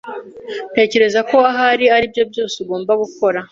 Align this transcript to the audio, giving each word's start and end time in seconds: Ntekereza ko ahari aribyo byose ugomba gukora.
Ntekereza 0.73 1.19
ko 1.29 1.37
ahari 1.51 1.85
aribyo 1.95 2.23
byose 2.31 2.55
ugomba 2.63 2.91
gukora. 3.01 3.39